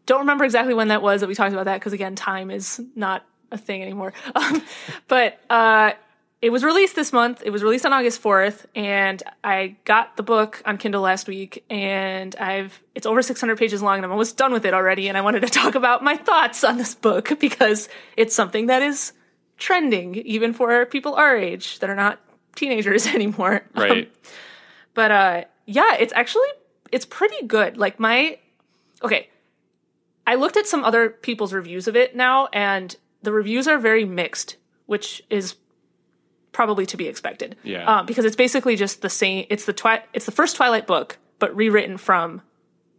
[0.06, 2.82] don't remember exactly when that was that we talked about that because again, time is
[2.96, 4.14] not a thing anymore.
[4.36, 4.62] Um,
[5.08, 5.92] but uh,
[6.42, 7.42] it was released this month.
[7.44, 11.64] It was released on August fourth, and I got the book on Kindle last week,
[11.70, 15.08] and I've it's over six hundred pages long, and I'm almost done with it already.
[15.10, 18.82] And I wanted to talk about my thoughts on this book because it's something that
[18.84, 19.14] is
[19.58, 22.20] trending even for people our age that are not
[22.56, 23.64] teenagers anymore.
[23.74, 24.12] Um, Right.
[24.94, 26.48] but uh yeah it's actually
[26.92, 28.38] it's pretty good like my
[29.02, 29.30] okay
[30.28, 34.06] i looked at some other people's reviews of it now and the reviews are very
[34.06, 35.56] mixed which is
[36.52, 37.84] probably to be expected Yeah.
[38.00, 41.18] um, because it's basically just the same it's the twi- it's the first twilight book
[41.40, 42.42] but rewritten from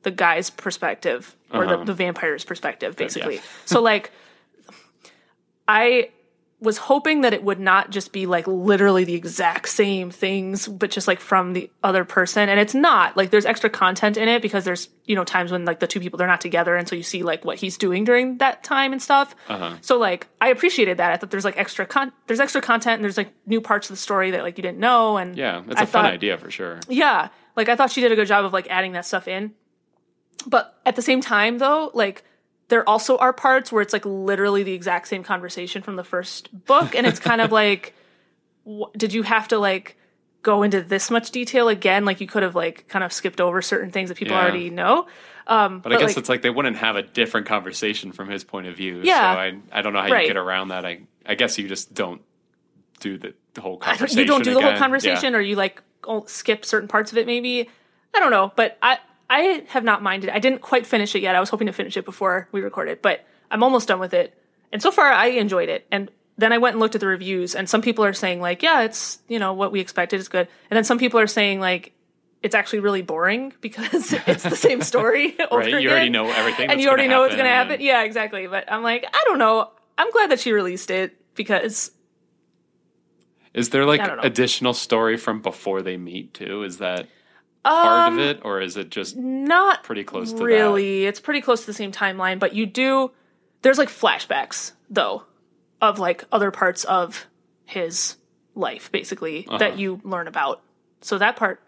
[0.02, 1.76] the guy's perspective or Uh-huh.
[1.78, 3.40] the, the vampire's perspective basically yeah.
[3.64, 4.10] so like
[5.68, 6.10] i
[6.58, 10.90] was hoping that it would not just be like literally the exact same things, but
[10.90, 12.48] just like from the other person.
[12.48, 15.66] And it's not like there's extra content in it because there's, you know, times when
[15.66, 16.74] like the two people, they're not together.
[16.74, 19.36] And so you see like what he's doing during that time and stuff.
[19.48, 19.76] Uh-huh.
[19.82, 21.12] So like I appreciated that.
[21.12, 23.94] I thought there's like extra con, there's extra content and there's like new parts of
[23.96, 25.18] the story that like you didn't know.
[25.18, 26.80] And Yeah, that's a a fun idea for sure.
[26.88, 29.52] yeah, like I thought she did a good job of like adding that stuff in.
[30.46, 32.24] But at the same time though, like
[32.68, 36.48] there also are parts where it's like literally the exact same conversation from the first
[36.66, 37.94] book and it's kind of like
[38.96, 39.96] did you have to like
[40.42, 43.60] go into this much detail again like you could have like kind of skipped over
[43.62, 44.42] certain things that people Yeah.
[44.42, 45.06] already know.
[45.46, 48.44] Um But I guess like, it's like they wouldn't have a different conversation from his
[48.44, 49.00] point of view.
[49.02, 49.34] Yeah.
[49.34, 50.22] So I, I don't know how Right.
[50.22, 50.84] you get around that.
[50.84, 52.22] I, I guess you just don't
[53.00, 54.18] do the, the whole conversation.
[54.18, 54.78] you don't do the whole again.
[54.80, 55.82] conversation or you like
[56.26, 57.68] skip certain parts of it maybe
[58.14, 58.96] i don't know but i
[59.30, 61.96] i have not minded i didn't quite finish it yet i was hoping to finish
[61.96, 64.36] it before we recorded but i'm almost done with it
[64.72, 67.54] and so far i enjoyed it and then i went and looked at the reviews
[67.54, 70.48] and some people are saying like yeah it's you know what we expected It's good
[70.70, 71.92] and then some people are saying like
[72.42, 75.82] it's actually really boring because it's the same story over Right, you again.
[75.82, 76.70] You already know everything.
[76.70, 79.38] and you already know what's going to happen, yeah exactly but i'm like i don't
[79.38, 81.90] know i'm glad that she released it because
[83.54, 84.22] Is there like I don't know.
[84.22, 86.62] additional story from before they meet too?
[86.62, 87.08] Is that
[87.66, 91.40] part Um, of it, or is it just not pretty close to really it's pretty
[91.40, 93.10] close to the same timeline but you do
[93.62, 95.24] there's like flashbacks though
[95.82, 97.26] of like other parts of
[97.64, 98.16] his
[98.54, 99.58] life basically Uh-huh.
[99.58, 100.62] that you learn about
[101.00, 101.60] so that part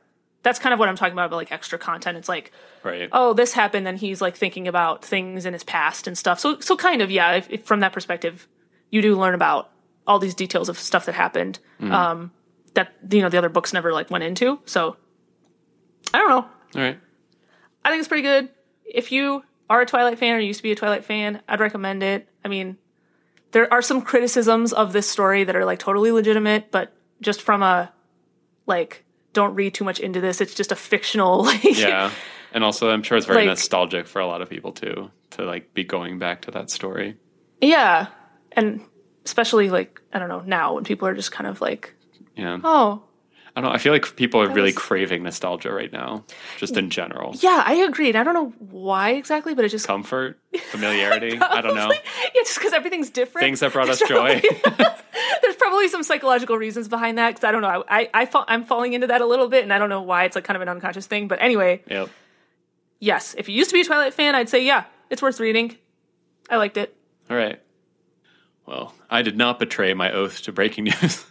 [0.42, 2.52] that's kind of what i'm talking about about like extra content it's like?
[2.84, 3.08] Right.
[3.12, 6.60] oh this happened then he's like thinking about things in his past and stuff so
[6.60, 8.46] so kind of yeah if, if from that perspective
[8.90, 9.70] you do learn about
[10.06, 11.92] all these details of stuff that happened Mm-hmm.
[11.92, 12.30] um
[12.74, 14.96] that you know the other books never like went into so
[16.14, 16.98] i don't know All right.
[17.84, 18.50] I think it's pretty good.
[18.84, 22.02] If you are a Twilight fan or used to be a Twilight fan, I'd recommend
[22.02, 22.28] it.
[22.44, 22.76] I mean,
[23.52, 26.92] there are some criticisms of this story that are like totally legitimate, but
[27.22, 27.90] just from a
[28.66, 30.40] like, don't read too much into this.
[30.42, 32.10] It's just a fictional like Yeah.
[32.52, 35.44] And also, I'm sure it's very Like- nostalgic for a lot of people too to
[35.44, 37.16] like be going back to that story.
[37.62, 38.08] yeah,
[38.52, 38.80] and
[39.24, 41.94] especially like I don't know now when people are just kind of like,
[42.36, 42.58] Yeah.
[42.64, 43.02] oh
[43.58, 43.74] I don't.
[43.74, 46.24] I feel like people are really craving nostalgia right now,
[46.58, 47.34] just in general.
[47.40, 48.14] yeah, I agreed.
[48.14, 50.38] I don't know why exactly, but it just Comfort,
[50.70, 51.36] familiarity.
[51.40, 51.90] I don't know.
[51.90, 53.42] yeah, just because everything's different.
[53.42, 54.40] Things that brought us joy.
[55.42, 57.82] There's probably some psychological reasons behind that because I don't know.
[57.88, 60.02] I, I, I fall, I'm falling into that a little bit, and I don't know
[60.02, 61.26] why it's like kind of an unconscious thing.
[61.26, 62.10] But anyway, yep.
[63.00, 65.76] yes, if you used to be a Twilight fan, I'd say yeah, it's worth reading.
[66.48, 66.96] I liked it.
[67.28, 67.60] All right.
[68.66, 71.24] Well, I did not betray my oath to breaking news.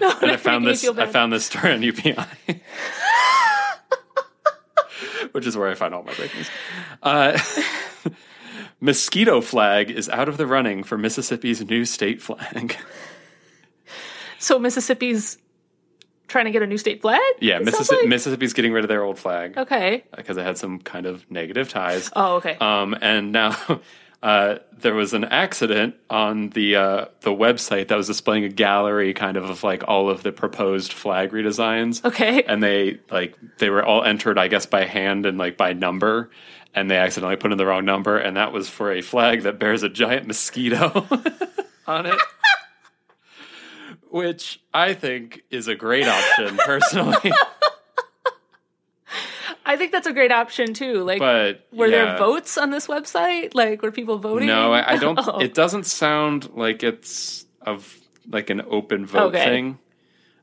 [0.00, 0.86] No, and I found this.
[0.88, 2.26] I found this story on UPI,
[5.32, 6.48] which is where I find all my breakings.
[7.02, 7.38] Uh,
[8.80, 12.76] mosquito flag is out of the running for Mississippi's new state flag.
[14.38, 15.38] so Mississippi's
[16.28, 17.20] trying to get a new state flag.
[17.40, 18.08] Yeah, Mississippi, like?
[18.08, 20.04] Mississippi's getting rid of their old flag Okay.
[20.16, 22.10] because it had some kind of negative ties.
[22.14, 22.56] Oh, okay.
[22.60, 23.56] Um, and now
[24.22, 29.14] uh, there was an accident on the uh, the website that was displaying a gallery,
[29.14, 32.04] kind of of like all of the proposed flag redesigns.
[32.04, 32.42] okay.
[32.42, 36.30] And they like they were all entered, I guess, by hand and like by number.
[36.74, 39.58] And they accidentally put in the wrong number, and that was for a flag that
[39.58, 41.06] bears a giant mosquito
[41.86, 42.18] on it.
[44.10, 47.32] Which I think is a great option, personally.
[49.72, 51.02] I think that's a great option too.
[51.04, 52.04] Like, But were yeah.
[52.04, 53.54] there votes on this website?
[53.54, 54.48] Like, were people voting?
[54.48, 55.18] No, I, I don't.
[55.18, 55.38] Oh.
[55.38, 59.44] It doesn't sound like it's of like an open vote Okay.
[59.44, 59.78] thing.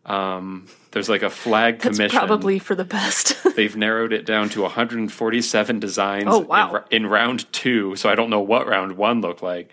[0.06, 2.18] Um, there's like a flag That's commission.
[2.18, 3.36] probably for the best.
[3.58, 6.26] They've narrowed it down to 147 designs.
[6.28, 6.86] Oh, wow.
[6.90, 9.70] In, in round two, so I don't know what round one looked like.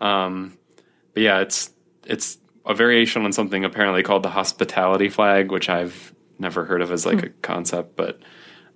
[0.00, 0.58] Um,
[1.14, 1.70] but yeah, it's
[2.04, 2.36] it's
[2.66, 7.06] a variation on something apparently called the hospitality flag, which I've never heard of as
[7.06, 7.40] like a Hmm.
[7.42, 8.20] concept, but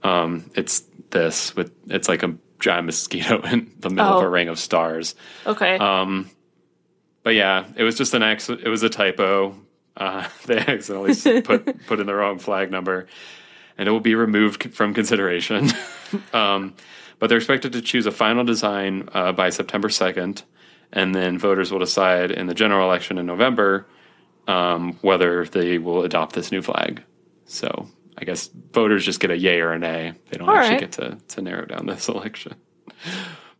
[0.04, 4.26] um, it's this with it's like a giant mosquito in the middle of Oh.
[4.26, 5.14] a ring of stars.
[5.46, 5.76] okay.
[5.78, 6.30] Um,
[7.22, 8.66] but yeah, it was just an accident.
[8.66, 9.56] It was a typo.
[9.96, 13.06] Uh, they accidentally put put in the wrong flag number,
[13.78, 15.70] and it will be removed from consideration.
[16.32, 16.74] um,
[17.18, 20.42] but they're expected to choose a final design uh, by September second,
[20.92, 23.86] and then voters will decide in the general election in November
[24.48, 27.02] um, whether they will adopt this new flag.
[27.46, 27.88] So
[28.18, 30.14] I guess voters just get a yay or a nay.
[30.30, 30.80] They don't All actually right.
[30.80, 32.54] get to to narrow down this election.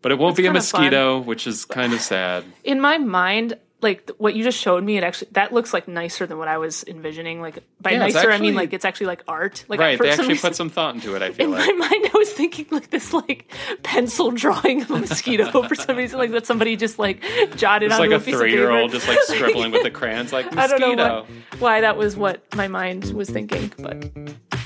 [0.02, 2.44] But it won't be a mosquito, which is kind of sad.
[2.62, 6.26] in my mind, like what you just showed me, it actually that looks like nicer
[6.26, 7.40] than what I was envisioning.
[7.40, 9.64] Like by Yeah, nicer, I mean like it's actually like art.
[9.68, 9.96] Like Right.
[9.96, 11.66] They actually reason- put some thought into it, I feel in like.
[11.76, 13.52] my mind, I was thinking like this like
[13.84, 17.22] pencil drawing of a mosquito for some reason, like that somebody just like
[17.56, 19.84] jotted It's onto like a a piece three year old of just like scribbling with
[19.84, 23.70] the crayons, like I don't know why, why that was what my mind was thinking,
[23.78, 24.10] but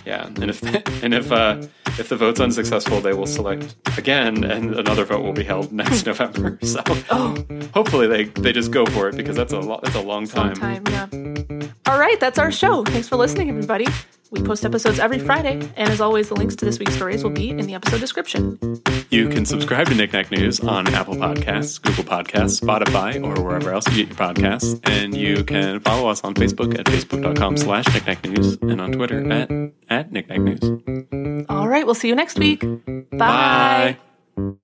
[0.08, 0.62] Yeah, and if
[1.04, 1.60] and if uh,
[1.98, 6.06] if the vote's unsuccessful, they will select again, and another vote will be held next
[6.06, 6.58] November.
[6.62, 7.44] So oh,
[7.74, 9.82] hopefully they they just go for it because that's a lot.
[9.82, 10.54] That's a long time.
[10.54, 11.57] time, yeah.
[11.88, 12.84] All right, that's our show.
[12.84, 13.86] Thanks for listening, everybody.
[14.30, 17.30] We post episodes every Friday, and as always, the links to this week's stories will
[17.30, 18.58] be in the episode description.
[19.10, 23.86] You can subscribe to Knickknack News on Apple Podcasts, Google Podcasts, Spotify, or wherever else
[23.88, 24.78] you get your podcasts.
[24.86, 29.32] And you can follow us on Facebook at facebook.com slash knickknack news and on Twitter
[29.32, 29.50] at,
[29.88, 31.46] at knickknack news.
[31.48, 32.60] All right, we'll see you next week.
[33.12, 33.96] Bye.
[34.36, 34.54] Bye.